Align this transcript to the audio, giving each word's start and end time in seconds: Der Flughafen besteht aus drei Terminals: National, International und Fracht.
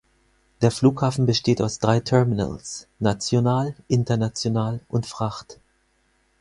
Der 0.63 0.71
Flughafen 0.71 1.27
besteht 1.27 1.61
aus 1.61 1.77
drei 1.77 1.99
Terminals: 1.99 2.87
National, 2.99 3.75
International 3.87 4.79
und 4.87 5.05
Fracht. 5.05 5.59